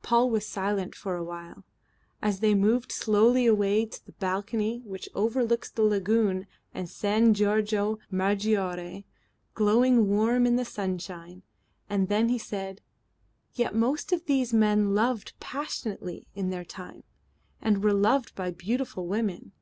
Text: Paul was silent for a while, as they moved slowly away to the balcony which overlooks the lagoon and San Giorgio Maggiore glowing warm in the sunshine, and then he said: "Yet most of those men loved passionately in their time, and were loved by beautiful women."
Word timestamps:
Paul 0.00 0.30
was 0.30 0.46
silent 0.46 0.94
for 0.94 1.16
a 1.16 1.22
while, 1.22 1.62
as 2.22 2.40
they 2.40 2.54
moved 2.54 2.90
slowly 2.90 3.44
away 3.44 3.84
to 3.84 4.06
the 4.06 4.12
balcony 4.12 4.80
which 4.86 5.06
overlooks 5.14 5.70
the 5.70 5.82
lagoon 5.82 6.46
and 6.72 6.88
San 6.88 7.34
Giorgio 7.34 7.98
Maggiore 8.10 9.04
glowing 9.52 10.08
warm 10.08 10.46
in 10.46 10.56
the 10.56 10.64
sunshine, 10.64 11.42
and 11.90 12.08
then 12.08 12.30
he 12.30 12.38
said: 12.38 12.80
"Yet 13.52 13.74
most 13.74 14.12
of 14.12 14.24
those 14.24 14.54
men 14.54 14.94
loved 14.94 15.34
passionately 15.40 16.26
in 16.34 16.48
their 16.48 16.64
time, 16.64 17.04
and 17.60 17.84
were 17.84 17.92
loved 17.92 18.34
by 18.34 18.52
beautiful 18.52 19.06
women." 19.06 19.52